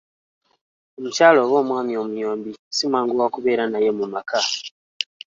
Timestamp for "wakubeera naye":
3.19-3.89